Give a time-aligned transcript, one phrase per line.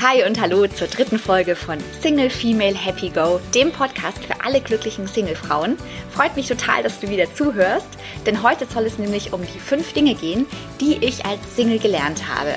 [0.00, 4.60] Hi und hallo zur dritten Folge von Single Female Happy Go, dem Podcast für alle
[4.60, 5.76] glücklichen Single-Frauen.
[6.12, 7.88] Freut mich total, dass du wieder zuhörst,
[8.24, 10.46] denn heute soll es nämlich um die fünf Dinge gehen,
[10.80, 12.52] die ich als Single gelernt habe.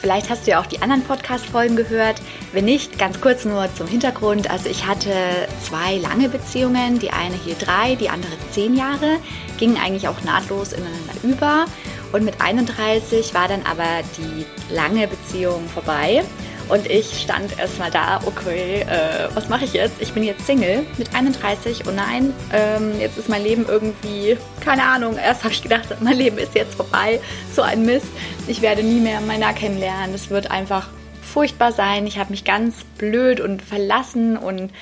[0.00, 2.22] Vielleicht hast du ja auch die anderen Podcast-Folgen gehört.
[2.52, 4.48] Wenn nicht, ganz kurz nur zum Hintergrund.
[4.48, 5.12] Also ich hatte
[5.60, 9.18] zwei lange Beziehungen, die eine hier drei, die andere zehn Jahre,
[9.58, 11.64] gingen eigentlich auch nahtlos ineinander über.
[12.12, 16.22] Und mit 31 war dann aber die lange Beziehung vorbei.
[16.68, 19.94] Und ich stand erstmal da, okay, äh, was mache ich jetzt?
[20.00, 24.82] Ich bin jetzt Single mit 31 und nein, ähm, jetzt ist mein Leben irgendwie, keine
[24.82, 27.20] Ahnung, erst habe ich gedacht, mein Leben ist jetzt vorbei,
[27.54, 28.08] so ein Mist.
[28.46, 30.88] Ich werde nie mehr Männer kennenlernen, es wird einfach
[31.22, 32.06] furchtbar sein.
[32.06, 34.72] Ich habe mich ganz blöd und verlassen und,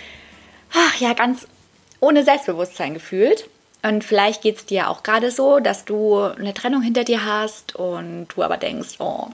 [0.73, 1.47] ach ja, ganz
[2.01, 3.49] ohne Selbstbewusstsein gefühlt.
[3.83, 7.77] Und vielleicht geht es dir auch gerade so, dass du eine Trennung hinter dir hast
[7.77, 9.29] und du aber denkst, oh,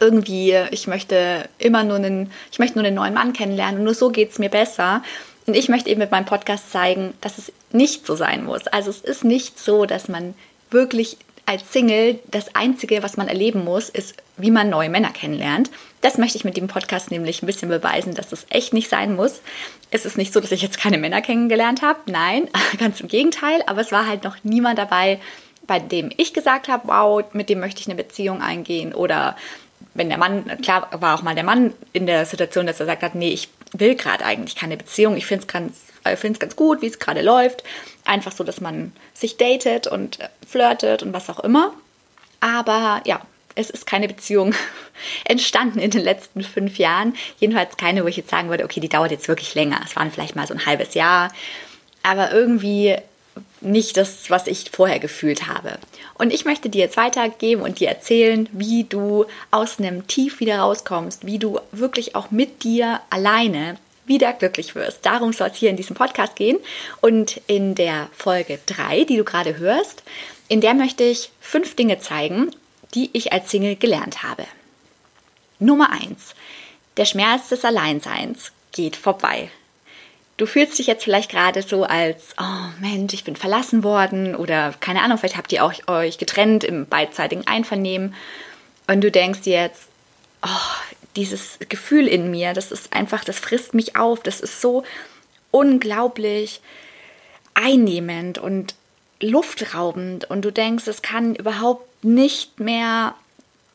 [0.00, 3.94] irgendwie, ich möchte immer nur einen, ich möchte nur einen neuen Mann kennenlernen und nur
[3.94, 5.02] so geht es mir besser.
[5.46, 8.66] Und ich möchte eben mit meinem Podcast zeigen, dass es nicht so sein muss.
[8.66, 10.34] Also es ist nicht so, dass man
[10.70, 15.70] wirklich als Single das Einzige, was man erleben muss, ist, wie man neue Männer kennenlernt.
[16.00, 19.14] Das möchte ich mit dem Podcast nämlich ein bisschen beweisen, dass das echt nicht sein
[19.14, 19.40] muss.
[19.92, 22.00] Es ist nicht so, dass ich jetzt keine Männer kennengelernt habe.
[22.06, 23.62] Nein, ganz im Gegenteil.
[23.66, 25.20] Aber es war halt noch niemand dabei,
[25.68, 29.36] bei dem ich gesagt habe, wow, mit dem möchte ich eine Beziehung eingehen oder
[29.96, 33.02] wenn der Mann, klar war auch mal der Mann in der Situation, dass er sagt
[33.02, 36.82] hat, nee, ich will gerade eigentlich keine Beziehung, ich finde es ganz, äh, ganz gut,
[36.82, 37.62] wie es gerade läuft.
[38.04, 41.72] Einfach so, dass man sich datet und äh, flirtet und was auch immer.
[42.40, 43.20] Aber ja,
[43.54, 44.54] es ist keine Beziehung
[45.24, 47.14] entstanden in den letzten fünf Jahren.
[47.38, 49.80] Jedenfalls keine, wo ich jetzt sagen würde, okay, die dauert jetzt wirklich länger.
[49.84, 51.32] Es waren vielleicht mal so ein halbes Jahr.
[52.02, 52.96] Aber irgendwie
[53.60, 55.78] nicht das, was ich vorher gefühlt habe.
[56.14, 60.58] Und ich möchte dir jetzt weitergeben und dir erzählen, wie du aus einem Tief wieder
[60.58, 65.04] rauskommst, wie du wirklich auch mit dir alleine wieder glücklich wirst.
[65.04, 66.58] Darum soll es hier in diesem Podcast gehen.
[67.00, 70.02] Und in der Folge 3, die du gerade hörst,
[70.48, 72.50] in der möchte ich fünf Dinge zeigen,
[72.94, 74.44] die ich als Single gelernt habe.
[75.58, 76.34] Nummer 1.
[76.96, 79.50] Der Schmerz des Alleinseins geht vorbei.
[80.36, 84.74] Du fühlst dich jetzt vielleicht gerade so als, oh Mensch, ich bin verlassen worden oder
[84.80, 88.14] keine Ahnung, vielleicht habt ihr auch euch getrennt im beidseitigen Einvernehmen
[88.86, 89.88] und du denkst jetzt,
[90.42, 90.48] oh,
[91.16, 94.84] dieses Gefühl in mir, das ist einfach, das frisst mich auf, das ist so
[95.50, 96.60] unglaublich
[97.54, 98.74] einnehmend und
[99.20, 103.14] luftraubend und du denkst, es kann überhaupt nicht mehr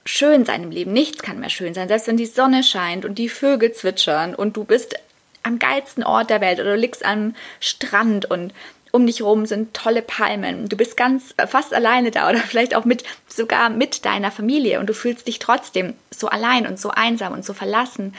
[0.05, 0.93] schön sein im Leben.
[0.93, 1.87] Nichts kann mehr schön sein.
[1.87, 4.95] Selbst wenn die Sonne scheint und die Vögel zwitschern und du bist
[5.43, 8.53] am geilsten Ort der Welt oder du liegst am Strand und
[8.91, 10.67] um dich rum sind tolle Palmen.
[10.67, 14.79] Du bist ganz äh, fast alleine da oder vielleicht auch mit sogar mit deiner Familie
[14.79, 18.13] und du fühlst dich trotzdem so allein und so einsam und so verlassen.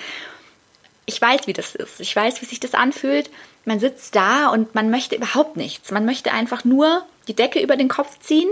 [1.05, 2.00] Ich weiß, wie das ist.
[2.00, 3.31] Ich weiß, wie sich das anfühlt.
[3.65, 5.91] Man sitzt da und man möchte überhaupt nichts.
[5.91, 8.49] Man möchte einfach nur die Decke über den Kopf ziehen.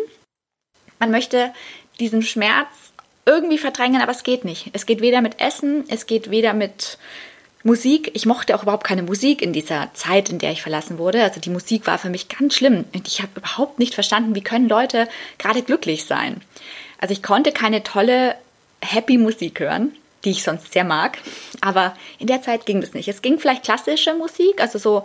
[0.99, 1.53] Man möchte
[2.01, 2.93] diesen Schmerz
[3.25, 4.71] irgendwie verdrängen, aber es geht nicht.
[4.73, 6.99] Es geht weder mit Essen, es geht weder mit
[7.63, 11.23] Musik, ich mochte auch überhaupt keine Musik in dieser Zeit, in der ich verlassen wurde.
[11.23, 14.43] Also die Musik war für mich ganz schlimm und ich habe überhaupt nicht verstanden, wie
[14.43, 16.41] können Leute gerade glücklich sein.
[16.99, 18.35] Also ich konnte keine tolle,
[18.81, 19.93] happy Musik hören,
[20.25, 21.19] die ich sonst sehr mag,
[21.61, 23.09] aber in der Zeit ging das nicht.
[23.09, 25.05] Es ging vielleicht klassische Musik, also so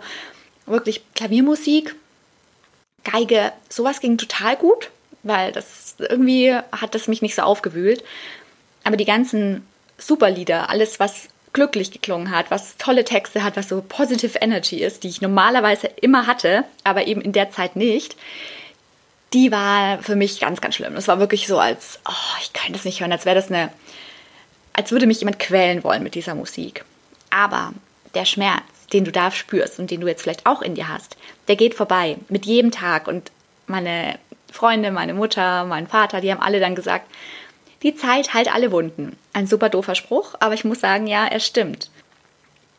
[0.64, 1.94] wirklich Klaviermusik,
[3.04, 4.90] Geige, sowas ging total gut,
[5.22, 8.02] weil das irgendwie hat das mich nicht so aufgewühlt.
[8.82, 9.64] Aber die ganzen
[9.96, 15.04] Superlieder, alles was glücklich geklungen hat, was tolle Texte hat, was so positive Energy ist,
[15.04, 18.14] die ich normalerweise immer hatte, aber eben in der Zeit nicht,
[19.32, 20.94] die war für mich ganz, ganz schlimm.
[20.94, 23.72] Das war wirklich so, als, oh, ich kann das nicht hören, als wäre das eine,
[24.74, 26.84] als würde mich jemand quälen wollen mit dieser Musik.
[27.30, 27.72] Aber
[28.14, 28.62] der Schmerz,
[28.92, 31.16] den du da spürst und den du jetzt vielleicht auch in dir hast,
[31.48, 33.08] der geht vorbei mit jedem Tag.
[33.08, 33.32] Und
[33.66, 34.18] meine
[34.52, 37.10] Freunde, meine Mutter, mein Vater, die haben alle dann gesagt,
[37.82, 39.16] die Zeit heilt alle Wunden.
[39.32, 41.90] Ein super doofer Spruch, aber ich muss sagen, ja, er stimmt.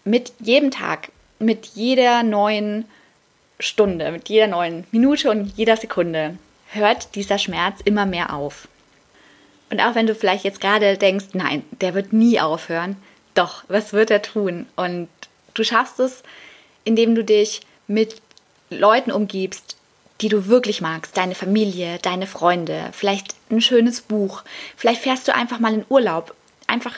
[0.04, 1.10] Mit jedem Tag,
[1.40, 2.86] mit jeder neuen
[3.60, 6.38] Stunde, mit jeder neuen Minute und jeder Sekunde
[6.70, 8.68] hört dieser Schmerz immer mehr auf.
[9.70, 12.96] Und auch wenn du vielleicht jetzt gerade denkst, nein, der wird nie aufhören,
[13.34, 14.66] doch, was wird er tun?
[14.76, 15.10] Und
[15.54, 16.24] du schaffst es,
[16.84, 18.22] indem du dich mit
[18.70, 19.78] Leuten umgibst,
[20.22, 24.44] die du wirklich magst, deine Familie, deine Freunde, vielleicht ein schönes Buch,
[24.76, 26.36] vielleicht fährst du einfach mal in Urlaub,
[26.68, 26.94] einfach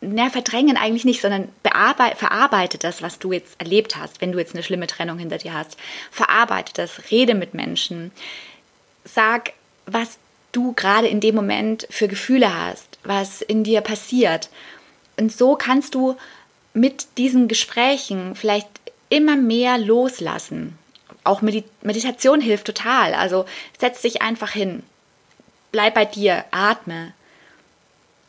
[0.00, 4.54] na, verdrängen eigentlich nicht, sondern verarbeite das, was du jetzt erlebt hast, wenn du jetzt
[4.54, 5.76] eine schlimme Trennung hinter dir hast.
[6.10, 8.10] Verarbeite das, rede mit Menschen,
[9.04, 9.52] sag,
[9.86, 10.18] was
[10.52, 14.50] du gerade in dem Moment für Gefühle hast, was in dir passiert
[15.16, 16.16] Und so kannst du
[16.74, 18.68] mit diesen Gesprächen vielleicht
[19.08, 20.78] immer mehr loslassen.
[21.24, 23.14] Auch Meditation hilft total.
[23.14, 23.44] Also
[23.78, 24.82] setz dich einfach hin.
[25.72, 27.12] Bleib bei dir, atme.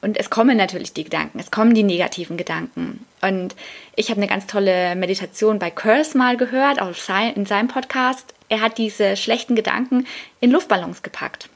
[0.02, 3.06] Und es kommen natürlich die Gedanken, es kommen die negativen Gedanken.
[3.22, 3.56] Und
[3.96, 6.94] ich habe eine ganz tolle Meditation bei Curse mal gehört, auch
[7.36, 8.34] in seinem Podcast.
[8.48, 10.08] Er hat diese schlechten Gedanken
[10.40, 11.50] in Luftballons gepackt.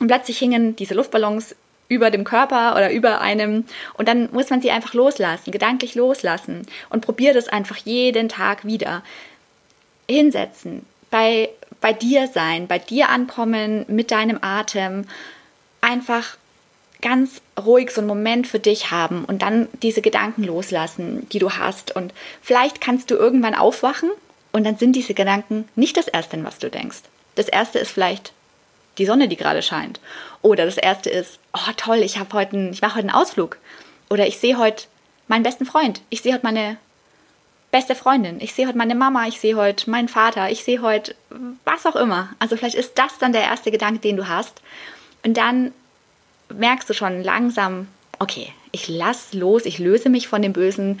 [0.00, 1.54] Und plötzlich hingen diese Luftballons
[1.88, 3.64] über dem Körper oder über einem
[3.98, 8.64] und dann muss man sie einfach loslassen, gedanklich loslassen und probier das einfach jeden Tag
[8.64, 9.02] wieder.
[10.08, 11.50] Hinsetzen, bei,
[11.84, 15.04] bei dir sein, bei dir ankommen mit deinem Atem,
[15.82, 16.38] einfach
[17.02, 21.50] ganz ruhig so einen Moment für dich haben und dann diese Gedanken loslassen, die du
[21.50, 21.94] hast.
[21.94, 24.08] Und vielleicht kannst du irgendwann aufwachen
[24.50, 27.02] und dann sind diese Gedanken nicht das Erste, was du denkst.
[27.34, 28.32] Das Erste ist vielleicht
[28.96, 30.00] die Sonne, die gerade scheint.
[30.40, 33.58] Oder das Erste ist, oh toll, ich heute, ich mache heute einen Ausflug.
[34.08, 34.84] Oder ich sehe heute
[35.28, 36.00] meinen besten Freund.
[36.08, 36.78] Ich sehe heute meine
[37.74, 38.40] beste Freundin.
[38.40, 39.26] Ich sehe heute meine Mama.
[39.26, 40.48] Ich sehe heute meinen Vater.
[40.48, 41.16] Ich sehe heute
[41.64, 42.28] was auch immer.
[42.38, 44.62] Also vielleicht ist das dann der erste Gedanke, den du hast.
[45.24, 45.72] Und dann
[46.56, 47.88] merkst du schon langsam,
[48.20, 51.00] okay, ich lass los, ich löse mich von dem Bösen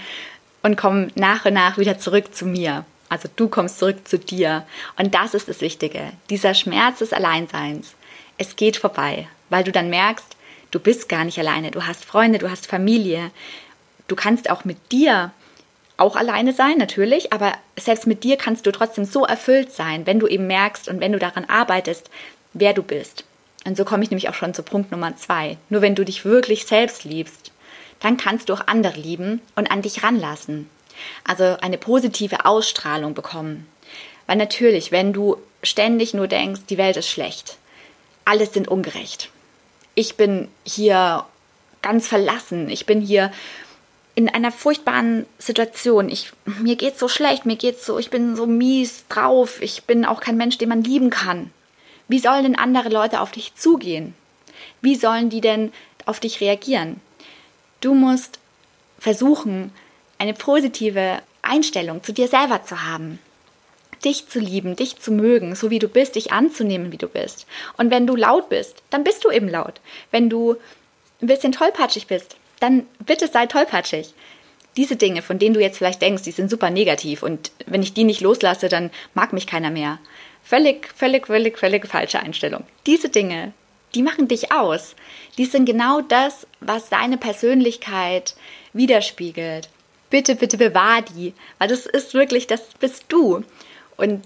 [0.64, 2.84] und komme nach und nach wieder zurück zu mir.
[3.08, 4.66] Also du kommst zurück zu dir.
[4.98, 6.10] Und das ist das Wichtige.
[6.28, 7.94] Dieser Schmerz des Alleinseins.
[8.36, 10.26] Es geht vorbei, weil du dann merkst,
[10.72, 11.70] du bist gar nicht alleine.
[11.70, 13.30] Du hast Freunde, du hast Familie.
[14.08, 15.30] Du kannst auch mit dir
[15.96, 20.18] auch alleine sein, natürlich, aber selbst mit dir kannst du trotzdem so erfüllt sein, wenn
[20.18, 22.10] du eben merkst und wenn du daran arbeitest,
[22.52, 23.24] wer du bist.
[23.64, 25.56] Und so komme ich nämlich auch schon zu Punkt Nummer zwei.
[25.70, 27.52] Nur wenn du dich wirklich selbst liebst,
[28.00, 30.68] dann kannst du auch andere lieben und an dich ranlassen.
[31.24, 33.66] Also eine positive Ausstrahlung bekommen.
[34.26, 37.56] Weil natürlich, wenn du ständig nur denkst, die Welt ist schlecht,
[38.24, 39.30] alles sind ungerecht.
[39.94, 41.24] Ich bin hier
[41.82, 43.30] ganz verlassen, ich bin hier
[44.14, 46.08] in einer furchtbaren Situation.
[46.08, 50.04] Ich, mir geht's so schlecht, mir geht's so, ich bin so mies drauf, ich bin
[50.04, 51.50] auch kein Mensch, den man lieben kann.
[52.06, 54.14] Wie sollen denn andere Leute auf dich zugehen?
[54.80, 55.72] Wie sollen die denn
[56.06, 57.00] auf dich reagieren?
[57.80, 58.38] Du musst
[58.98, 59.72] versuchen,
[60.18, 63.18] eine positive Einstellung zu dir selber zu haben.
[64.04, 67.46] Dich zu lieben, dich zu mögen, so wie du bist, dich anzunehmen, wie du bist.
[67.78, 69.80] Und wenn du laut bist, dann bist du eben laut.
[70.10, 70.56] Wenn du
[71.20, 74.14] ein bisschen tollpatschig bist, dann bitte sei tollpatschig.
[74.76, 77.94] Diese Dinge, von denen du jetzt vielleicht denkst, die sind super negativ und wenn ich
[77.94, 79.98] die nicht loslasse, dann mag mich keiner mehr.
[80.42, 82.64] Völlig, völlig, völlig, völlig falsche Einstellung.
[82.86, 83.52] Diese Dinge,
[83.94, 84.96] die machen dich aus.
[85.38, 88.34] Die sind genau das, was deine Persönlichkeit
[88.72, 89.68] widerspiegelt.
[90.10, 93.42] Bitte, bitte bewahr die, weil das ist wirklich, das bist du.
[93.96, 94.22] Und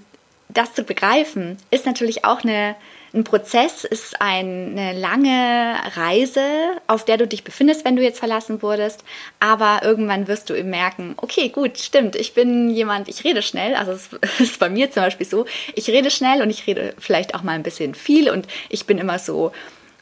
[0.59, 2.75] das zu begreifen, ist natürlich auch eine,
[3.15, 6.43] ein Prozess, ist eine lange Reise,
[6.89, 9.05] auf der du dich befindest, wenn du jetzt verlassen wurdest.
[9.39, 13.75] Aber irgendwann wirst du eben merken, okay, gut, stimmt, ich bin jemand, ich rede schnell.
[13.77, 14.09] Also es
[14.41, 17.53] ist bei mir zum Beispiel so, ich rede schnell und ich rede vielleicht auch mal
[17.53, 19.53] ein bisschen viel und ich bin immer so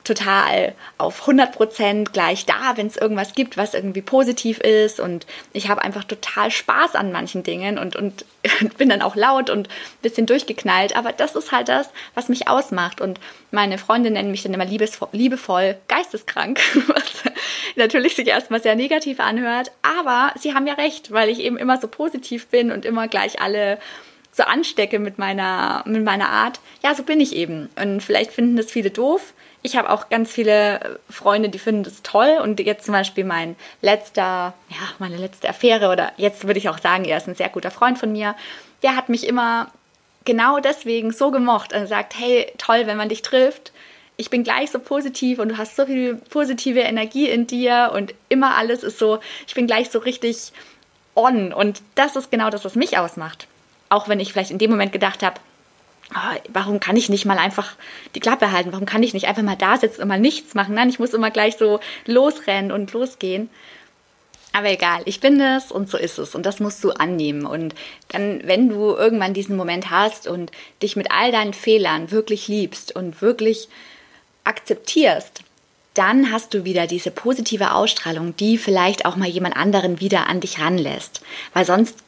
[0.07, 5.01] total auf 100 Prozent gleich da, wenn es irgendwas gibt, was irgendwie positiv ist.
[5.01, 8.25] Und ich habe einfach total Spaß an manchen Dingen und, und
[8.79, 9.69] bin dann auch laut und
[10.03, 10.97] bisschen durchgeknallt.
[10.97, 13.01] Aber das ist halt das, was mich ausmacht.
[13.01, 13.21] Und
[13.51, 17.33] meine Freunde nennen mich dann immer liebesvoll, liebevoll geisteskrank, was
[17.75, 19.73] natürlich sich erstmal sehr negativ anhört.
[19.83, 23.41] Aber sie haben ja recht, weil ich eben immer so positiv bin und immer gleich
[23.41, 23.79] alle
[24.33, 26.61] so anstecke mit meiner, mit meiner Art.
[26.83, 27.71] Ja, so bin ich eben.
[27.81, 29.33] Und vielleicht finden das viele doof
[29.67, 32.39] ich habe auch ganz viele Freunde, die finden das toll.
[32.43, 36.79] Und jetzt zum Beispiel mein letzter, ja, meine letzte Affäre oder jetzt würde ich auch
[36.79, 38.37] sagen, er ist ein sehr guter Freund von mir.
[38.83, 39.71] Der hat mich immer
[40.25, 43.73] genau deswegen so gemocht und sagt, hey, toll, wenn man dich trifft.
[44.17, 48.15] Ich bin gleich so positiv und du hast so viel positive Energie in dir und
[48.29, 50.53] immer alles ist so, ich bin gleich so richtig
[51.17, 51.53] on.
[51.53, 53.49] Und das ist genau das, was mich ausmacht.
[53.89, 55.41] Auch wenn ich vielleicht in dem Moment gedacht habe,
[56.53, 57.75] warum kann ich nicht mal einfach
[58.15, 58.73] die Klappe halten?
[58.73, 60.75] Warum kann ich nicht einfach mal da sitzen und mal nichts machen?
[60.75, 63.51] Nein, ich muss immer gleich so losrennen und losgehen.
[64.53, 67.45] Aber egal, ich bin es und so ist es und das musst du annehmen.
[67.45, 67.75] Und
[68.09, 70.51] dann, wenn du irgendwann diesen Moment hast und
[70.83, 73.69] dich mit all deinen Fehlern wirklich liebst und wirklich
[74.45, 75.43] akzeptierst,
[75.93, 80.41] dann hast du wieder diese positive Ausstrahlung, die vielleicht auch mal jemand anderen wieder an
[80.41, 81.21] dich ranlässt.
[81.53, 81.99] Weil sonst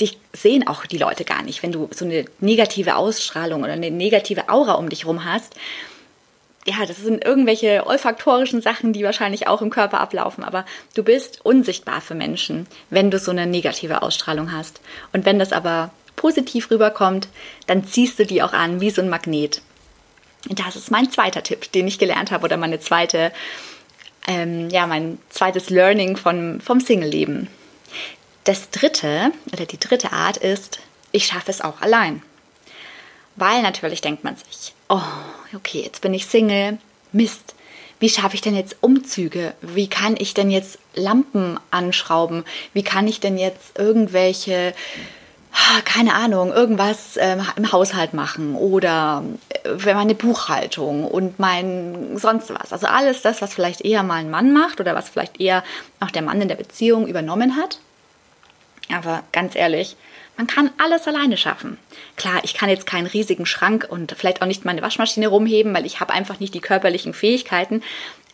[0.00, 3.90] dich sehen auch die Leute gar nicht, wenn du so eine negative Ausstrahlung oder eine
[3.90, 5.54] negative Aura um dich rum hast.
[6.66, 11.44] Ja, das sind irgendwelche olfaktorischen Sachen, die wahrscheinlich auch im Körper ablaufen, aber du bist
[11.44, 14.80] unsichtbar für Menschen, wenn du so eine negative Ausstrahlung hast.
[15.12, 17.28] Und wenn das aber positiv rüberkommt,
[17.66, 19.62] dann ziehst du die auch an wie so ein Magnet.
[20.48, 23.32] Das ist mein zweiter Tipp, den ich gelernt habe oder meine zweite
[24.26, 27.48] ähm, ja, mein zweites Learning von, vom Single-Leben.
[28.44, 30.80] Das dritte oder die dritte Art ist,
[31.12, 32.22] ich schaffe es auch allein.
[33.36, 35.00] Weil natürlich denkt man sich, oh,
[35.54, 36.78] okay, jetzt bin ich Single,
[37.12, 37.54] Mist,
[38.00, 39.52] wie schaffe ich denn jetzt Umzüge?
[39.60, 42.44] Wie kann ich denn jetzt Lampen anschrauben?
[42.72, 44.72] Wie kann ich denn jetzt irgendwelche,
[45.84, 49.22] keine Ahnung, irgendwas ähm, im Haushalt machen oder
[49.64, 52.72] äh, meine Buchhaltung und mein sonst was.
[52.72, 55.62] Also alles das, was vielleicht eher mal ein Mann macht oder was vielleicht eher
[56.00, 57.80] auch der Mann in der Beziehung übernommen hat.
[58.94, 59.96] Aber ganz ehrlich,
[60.36, 61.78] man kann alles alleine schaffen.
[62.16, 65.84] Klar, ich kann jetzt keinen riesigen Schrank und vielleicht auch nicht meine Waschmaschine rumheben, weil
[65.84, 67.82] ich habe einfach nicht die körperlichen Fähigkeiten.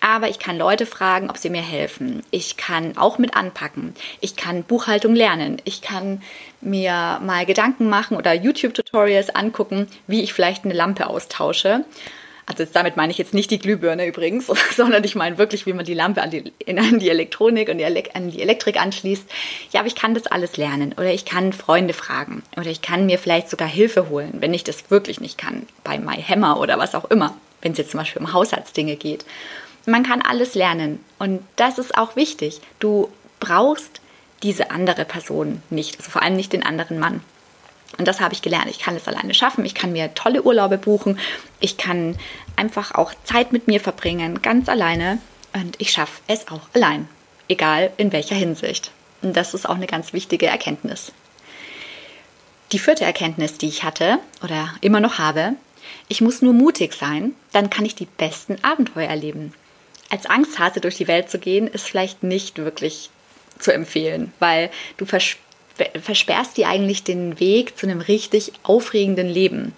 [0.01, 2.23] Aber ich kann Leute fragen, ob sie mir helfen.
[2.31, 3.95] Ich kann auch mit anpacken.
[4.21, 5.61] Ich kann Buchhaltung lernen.
[5.65, 6.23] Ich kann
[6.61, 11.85] mir mal Gedanken machen oder YouTube-Tutorials angucken, wie ich vielleicht eine Lampe austausche.
[12.47, 15.85] Also damit meine ich jetzt nicht die Glühbirne übrigens, sondern ich meine wirklich, wie man
[15.85, 19.25] die Lampe an die, an die Elektronik und die an die Elektrik anschließt.
[19.73, 23.07] Ja, aber ich kann das alles lernen oder ich kann Freunde fragen oder ich kann
[23.07, 26.95] mir vielleicht sogar Hilfe holen, wenn ich das wirklich nicht kann, bei MyHammer oder was
[26.95, 29.25] auch immer, wenn es jetzt zum Beispiel um Haushaltsdinge geht.
[29.85, 32.61] Man kann alles lernen und das ist auch wichtig.
[32.79, 33.09] Du
[33.41, 34.01] brauchst
[34.43, 37.23] diese andere Person nicht, also vor allem nicht den anderen Mann.
[37.99, 38.69] Und das habe ich gelernt.
[38.69, 39.65] Ich kann es alleine schaffen.
[39.65, 41.19] Ich kann mir tolle Urlaube buchen.
[41.61, 42.17] Ich kann
[42.57, 45.19] einfach auch Zeit mit mir verbringen, ganz alleine.
[45.53, 47.09] Und ich schaffe es auch allein.
[47.49, 48.91] Egal in welcher Hinsicht.
[49.23, 51.13] Und das ist auch eine ganz wichtige Erkenntnis.
[52.73, 55.55] Die vierte Erkenntnis, die ich hatte oder immer noch habe,
[56.09, 59.55] ich muss nur mutig sein, dann kann ich die besten Abenteuer erleben.
[60.11, 63.11] Als Angsthase durch die Welt zu gehen, ist vielleicht nicht wirklich
[63.59, 65.46] zu empfehlen, weil du verspürst
[66.01, 69.73] versperrst dir eigentlich den Weg zu einem richtig aufregenden Leben.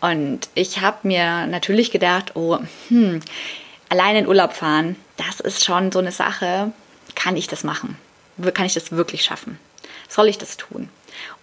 [0.00, 2.58] Und ich habe mir natürlich gedacht, oh,
[2.88, 3.20] hm,
[3.88, 6.72] allein in Urlaub fahren, das ist schon so eine Sache.
[7.14, 7.96] Kann ich das machen?
[8.54, 9.58] Kann ich das wirklich schaffen?
[10.08, 10.88] Soll ich das tun?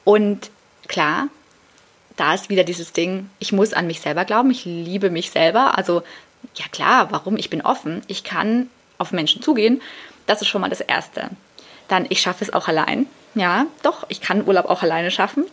[0.04, 0.50] Und
[0.88, 1.30] klar,
[2.16, 5.78] da ist wieder dieses Ding, ich muss an mich selber glauben, ich liebe mich selber.
[5.78, 6.04] Also,
[6.56, 7.38] ja klar, warum?
[7.38, 9.82] Ich bin offen, ich kann auf Menschen zugehen.
[10.26, 11.30] Das ist schon mal das Erste.
[11.88, 13.08] Dann, ich schaffe es auch allein.
[13.36, 15.46] Ja, doch, ich kann Urlaub auch alleine schaffen.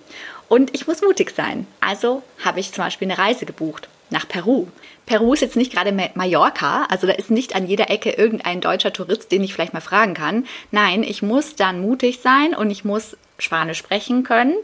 [0.48, 1.66] Und ich muss mutig sein.
[1.80, 4.68] Also habe ich zum Beispiel eine Reise gebucht nach Peru.
[5.04, 8.92] Peru ist jetzt nicht gerade Mallorca, also da ist nicht an jeder Ecke irgendein deutscher
[8.92, 10.46] Tourist, den ich vielleicht mal fragen kann.
[10.70, 14.54] Nein, ich muss dann mutig sein und ich muss Spanisch sprechen können.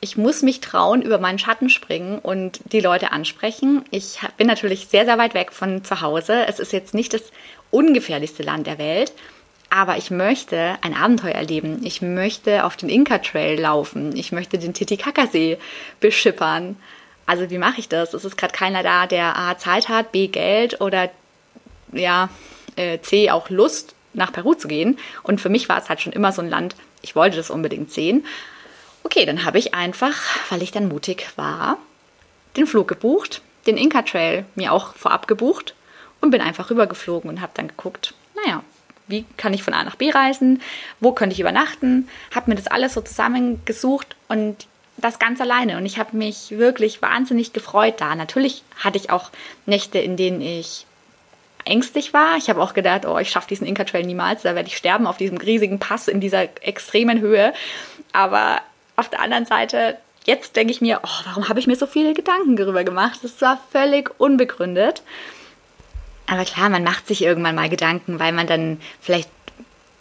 [0.00, 3.84] Ich muss mich trauen, über meinen Schatten springen und die Leute ansprechen.
[3.90, 6.46] Ich bin natürlich sehr, sehr weit weg von zu Hause.
[6.46, 7.22] Es ist jetzt nicht das
[7.70, 9.12] ungefährlichste Land der Welt,
[9.70, 11.84] aber ich möchte ein Abenteuer erleben.
[11.84, 14.14] Ich möchte auf den Inca Trail laufen.
[14.16, 15.58] Ich möchte den Titicacasee
[16.00, 16.76] beschippern.
[17.26, 18.14] Also wie mache ich das?
[18.14, 21.10] Es ist gerade keiner da, der A Zeit hat, B Geld oder
[21.92, 22.28] ja,
[22.76, 24.98] äh, C auch Lust nach Peru zu gehen.
[25.22, 27.92] Und für mich war es halt schon immer so ein Land, ich wollte das unbedingt
[27.92, 28.24] sehen.
[29.02, 30.16] Okay, dann habe ich einfach,
[30.50, 31.78] weil ich dann mutig war,
[32.56, 35.74] den Flug gebucht, den Inca Trail mir auch vorab gebucht
[36.20, 38.62] und bin einfach rübergeflogen und habe dann geguckt, naja,
[39.06, 40.62] wie kann ich von A nach B reisen,
[41.00, 45.76] wo könnte ich übernachten, habe mir das alles so zusammengesucht und das ganz alleine.
[45.76, 48.14] Und ich habe mich wirklich wahnsinnig gefreut da.
[48.14, 49.30] Natürlich hatte ich auch
[49.66, 50.86] Nächte, in denen ich
[51.64, 52.36] ängstlich war.
[52.36, 55.06] Ich habe auch gedacht, oh, ich schaffe diesen Inca Trail niemals, da werde ich sterben
[55.06, 57.52] auf diesem riesigen Pass in dieser extremen Höhe.
[58.12, 58.60] Aber
[58.96, 62.14] auf der anderen Seite, jetzt denke ich mir, oh, warum habe ich mir so viele
[62.14, 63.20] Gedanken darüber gemacht?
[63.22, 65.02] Das war völlig unbegründet.
[66.34, 69.30] Aber klar, man macht sich irgendwann mal Gedanken, weil man dann vielleicht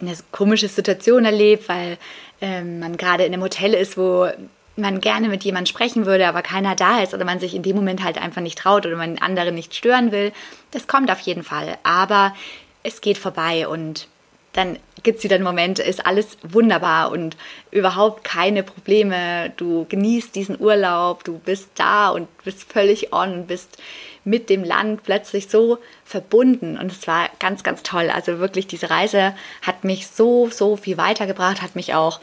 [0.02, 2.00] eine komische Situation erlebt, weil
[2.42, 4.28] ähm, man gerade in einem Hotel ist, wo
[4.76, 7.76] man gerne mit jemandem sprechen würde, aber keiner da ist oder man sich in dem
[7.76, 10.32] Moment halt einfach nicht traut oder man andere nicht stören will.
[10.72, 11.78] Das kommt auf jeden Fall.
[11.84, 12.34] Aber
[12.82, 14.08] es geht vorbei und
[14.54, 17.38] dann gibt es wieder einen Moment, ist alles wunderbar und
[17.70, 19.52] überhaupt keine Probleme.
[19.58, 23.78] Du genießt diesen Urlaub, du bist da und bist völlig on, bist
[24.26, 28.10] mit dem Land plötzlich so verbunden und es war ganz, ganz toll.
[28.10, 32.20] Also wirklich, diese Reise hat mich so, so viel weitergebracht, hat mich auch,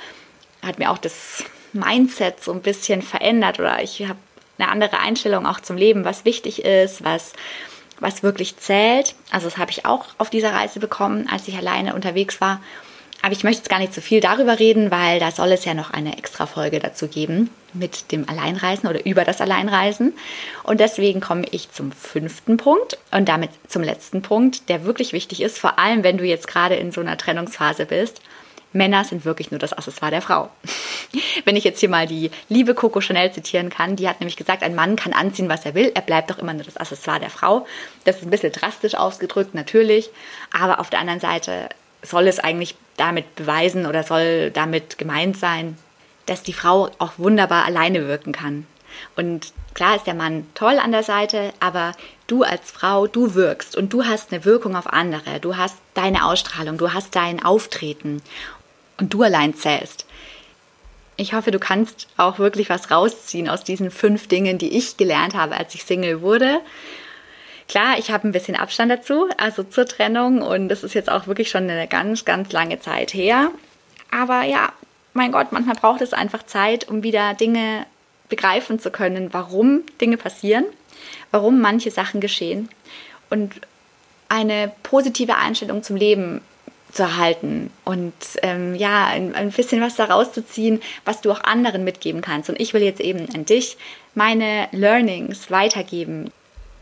[0.62, 4.18] hat mir auch das Mindset so ein bisschen verändert oder ich habe
[4.58, 7.32] eine andere Einstellung auch zum Leben, was wichtig ist, was
[8.00, 9.14] was wirklich zählt.
[9.30, 12.60] Also das habe ich auch auf dieser Reise bekommen, als ich alleine unterwegs war.
[13.22, 15.74] Aber ich möchte jetzt gar nicht so viel darüber reden, weil da soll es ja
[15.74, 20.14] noch eine extra Folge dazu geben mit dem Alleinreisen oder über das Alleinreisen.
[20.62, 25.42] Und deswegen komme ich zum fünften Punkt und damit zum letzten Punkt, der wirklich wichtig
[25.42, 28.20] ist, vor allem wenn du jetzt gerade in so einer Trennungsphase bist.
[28.72, 30.48] Männer sind wirklich nur das Accessoire der Frau.
[31.44, 34.62] Wenn ich jetzt hier mal die liebe Coco Chanel zitieren kann, die hat nämlich gesagt,
[34.62, 37.30] ein Mann kann anziehen, was er will, er bleibt doch immer nur das Accessoire der
[37.30, 37.66] Frau.
[38.04, 40.10] Das ist ein bisschen drastisch ausgedrückt, natürlich,
[40.56, 41.68] aber auf der anderen Seite
[42.02, 45.76] soll es eigentlich damit beweisen oder soll damit gemeint sein,
[46.26, 48.66] dass die Frau auch wunderbar alleine wirken kann.
[49.16, 51.92] Und klar ist der Mann toll an der Seite, aber
[52.26, 55.40] du als Frau, du wirkst und du hast eine Wirkung auf andere.
[55.40, 58.22] Du hast deine Ausstrahlung, du hast dein Auftreten
[58.98, 60.06] und du allein zählst.
[61.16, 65.34] Ich hoffe, du kannst auch wirklich was rausziehen aus diesen fünf Dingen, die ich gelernt
[65.34, 66.60] habe, als ich Single wurde.
[67.70, 71.28] Klar, ich habe ein bisschen Abstand dazu, also zur Trennung und das ist jetzt auch
[71.28, 73.52] wirklich schon eine ganz, ganz lange Zeit her.
[74.10, 74.72] Aber ja,
[75.12, 77.86] mein Gott, manchmal braucht es einfach Zeit, um wieder Dinge
[78.28, 80.64] begreifen zu können, warum Dinge passieren,
[81.30, 82.68] warum manche Sachen geschehen
[83.30, 83.52] und
[84.28, 86.40] eine positive Einstellung zum Leben
[86.90, 91.44] zu erhalten und ähm, ja, ein, ein bisschen was daraus zu ziehen, was du auch
[91.44, 92.50] anderen mitgeben kannst.
[92.50, 93.76] Und ich will jetzt eben an dich
[94.16, 96.32] meine Learnings weitergeben.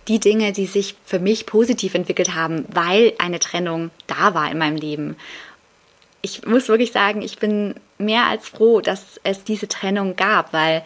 [0.08, 4.58] Die Dinge, die sich für mich positiv entwickelt haben, weil eine Trennung da war in
[4.58, 5.16] meinem Leben.
[6.22, 10.82] Ich muss wirklich sagen, ich bin mehr als froh, dass es diese Trennung gab, weil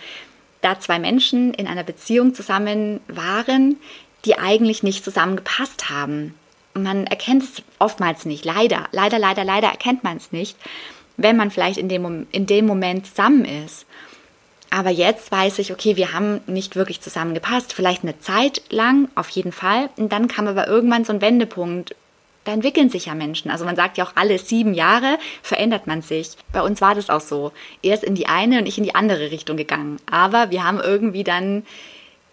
[0.60, 3.76] da zwei Menschen in einer Beziehung zusammen waren,
[4.24, 6.34] die eigentlich nicht zusammengepasst haben.
[6.74, 10.56] Man erkennt es oftmals nicht, leider, leider, leider, leider erkennt man es nicht,
[11.16, 13.86] wenn man vielleicht in dem, in dem Moment zusammen ist.
[14.72, 17.74] Aber jetzt weiß ich, okay, wir haben nicht wirklich zusammengepasst.
[17.74, 19.90] Vielleicht eine Zeit lang, auf jeden Fall.
[19.98, 21.94] Und dann kam aber irgendwann so ein Wendepunkt,
[22.44, 23.50] da entwickeln sich ja Menschen.
[23.50, 26.30] Also man sagt ja auch, alle sieben Jahre verändert man sich.
[26.52, 27.52] Bei uns war das auch so.
[27.82, 29.98] Erst in die eine und ich in die andere Richtung gegangen.
[30.10, 31.66] Aber wir haben irgendwie dann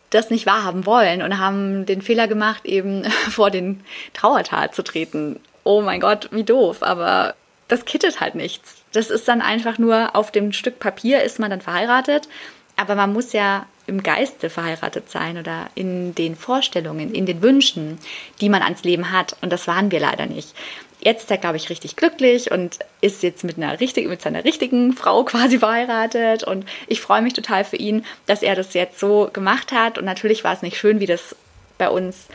[0.09, 5.41] das nicht wahrhaben wollen und haben den Fehler gemacht, eben vor den Trauertal zu treten.
[5.65, 6.83] Oh mein Gott, wie doof.
[6.83, 7.35] Aber
[7.69, 8.75] das kittet halt nichts.
[8.91, 12.27] Das ist dann einfach nur auf dem Stück Papier ist man dann verheiratet.
[12.75, 17.99] Aber man muss ja im Geiste verheiratet sein oder in den Vorstellungen, in den Wünschen,
[18.41, 19.35] die man ans Leben hat.
[19.41, 20.53] Und das waren wir leider nicht.
[21.01, 24.43] Jetzt ist er, glaube ich, richtig glücklich und ist jetzt mit einer richtigen, mit seiner
[24.43, 26.43] richtigen Frau quasi verheiratet.
[26.43, 29.97] Und ich freue mich total für ihn, dass er das jetzt so gemacht hat.
[29.97, 31.35] Und natürlich war es nicht schön, wie das
[31.77, 32.27] bei uns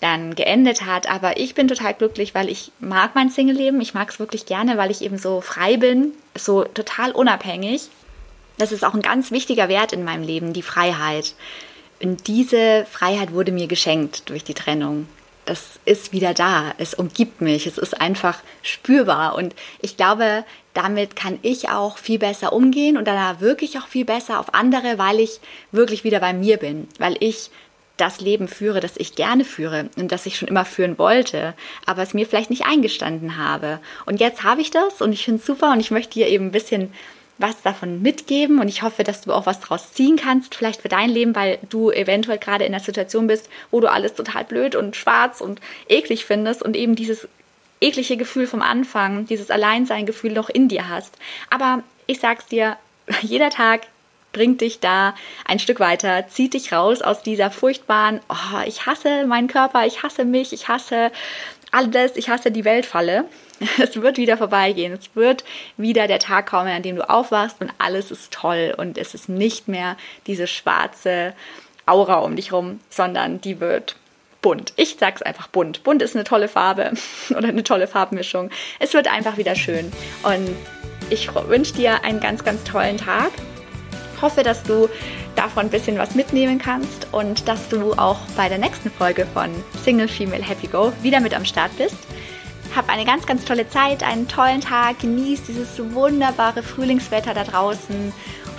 [0.00, 1.08] dann geendet hat.
[1.10, 3.80] Aber ich bin total glücklich, weil ich mag mein Single-Leben.
[3.80, 7.90] Ich mag es wirklich gerne, weil ich eben so frei bin, so total unabhängig
[8.60, 11.34] das ist auch ein ganz wichtiger Wert in meinem Leben, die Freiheit.
[12.02, 15.08] Und diese Freiheit wurde mir geschenkt durch die Trennung.
[15.46, 16.74] Das ist wieder da.
[16.78, 17.66] Es umgibt mich.
[17.66, 19.34] Es ist einfach spürbar.
[19.34, 24.04] Und ich glaube, damit kann ich auch viel besser umgehen und dann wirklich auch viel
[24.04, 25.40] besser auf andere, weil ich
[25.72, 26.86] wirklich wieder bei mir bin.
[26.98, 27.50] Weil ich
[28.00, 31.54] das Leben führe, das ich gerne führe und das ich schon immer führen wollte,
[31.86, 33.80] aber es mir vielleicht nicht eingestanden habe.
[34.06, 36.46] Und jetzt habe ich das und ich finde es super und ich möchte dir eben
[36.46, 36.92] ein bisschen
[37.38, 40.88] was davon mitgeben und ich hoffe, dass du auch was draus ziehen kannst, vielleicht für
[40.90, 44.74] dein Leben, weil du eventuell gerade in der Situation bist, wo du alles total blöd
[44.74, 47.28] und schwarz und eklig findest und eben dieses
[47.80, 51.16] eklige Gefühl vom Anfang, dieses Alleinsein-Gefühl noch in dir hast.
[51.48, 52.76] Aber ich sag's dir,
[53.22, 53.86] jeder Tag
[54.32, 55.14] bringt dich da
[55.44, 60.02] ein Stück weiter, zieht dich raus aus dieser furchtbaren, oh, ich hasse meinen Körper, ich
[60.02, 61.10] hasse mich, ich hasse
[61.72, 63.24] alles, ich hasse die Weltfalle.
[63.78, 64.94] Es wird wieder vorbeigehen.
[64.94, 65.44] Es wird
[65.76, 69.28] wieder der Tag kommen, an dem du aufwachst und alles ist toll und es ist
[69.28, 71.34] nicht mehr diese schwarze
[71.84, 73.96] Aura um dich rum, sondern die wird
[74.40, 74.72] bunt.
[74.76, 75.82] Ich sag's einfach bunt.
[75.82, 76.92] Bunt ist eine tolle Farbe
[77.30, 78.50] oder eine tolle Farbmischung.
[78.78, 80.56] Es wird einfach wieder schön und
[81.10, 83.30] ich wünsche dir einen ganz, ganz tollen Tag.
[84.22, 84.88] Hoffe, dass du
[85.36, 89.50] davon ein bisschen was mitnehmen kannst und dass du auch bei der nächsten Folge von
[89.82, 91.96] Single Female Happy Go wieder mit am Start bist.
[92.76, 98.12] Hab eine ganz, ganz tolle Zeit, einen tollen Tag, genieß dieses wunderbare Frühlingswetter da draußen,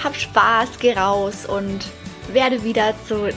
[0.04, 1.86] hab Spaß, geh raus und
[2.34, 3.30] werde wieder zu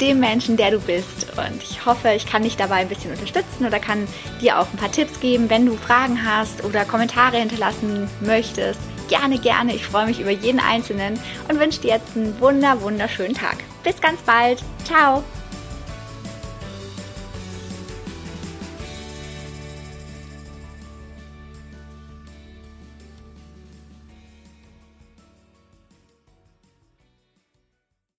[0.00, 1.26] dem Menschen, der du bist.
[1.36, 4.06] Und ich hoffe, ich kann dich dabei ein bisschen unterstützen oder kann
[4.40, 8.80] dir auch ein paar Tipps geben, wenn du Fragen hast oder Kommentare hinterlassen möchtest
[9.12, 9.74] gerne, gerne.
[9.74, 13.56] Ich freue mich über jeden Einzelnen und wünsche dir jetzt einen wunder, wunderschönen Tag.
[13.84, 14.62] Bis ganz bald.
[14.84, 15.22] Ciao.